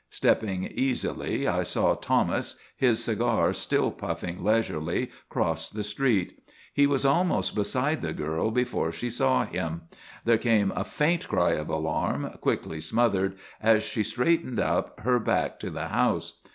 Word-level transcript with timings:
Stepping 0.09 0.63
easily, 0.63 1.47
I 1.47 1.61
saw 1.61 1.93
Thomas, 1.93 2.57
his 2.75 3.03
cigar 3.03 3.53
still 3.53 3.91
puffing 3.91 4.43
leisurely, 4.43 5.11
cross 5.29 5.69
the 5.69 5.83
street. 5.83 6.39
He 6.73 6.87
was 6.87 7.05
almost 7.05 7.53
beside 7.53 8.01
the 8.01 8.11
girl 8.11 8.49
before 8.49 8.91
she 8.91 9.11
saw 9.11 9.45
him. 9.45 9.81
There 10.25 10.39
came 10.39 10.71
a 10.75 10.83
faint 10.83 11.27
cry 11.27 11.51
of 11.51 11.69
alarm, 11.69 12.31
quickly 12.41 12.81
smothered, 12.81 13.35
as 13.61 13.83
she 13.83 14.01
straightened 14.01 14.59
up, 14.59 15.01
her 15.01 15.19
back 15.19 15.59
to 15.59 15.69
the 15.69 15.89
house. 15.89 16.41